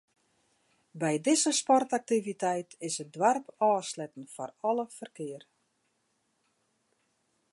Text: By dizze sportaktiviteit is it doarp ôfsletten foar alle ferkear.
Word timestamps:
By 1.01 1.11
dizze 1.27 1.51
sportaktiviteit 1.57 2.71
is 2.87 2.95
it 3.03 3.11
doarp 3.19 3.45
ôfsletten 3.69 4.25
foar 4.33 4.51
alle 4.69 4.85
ferkear. 4.97 5.43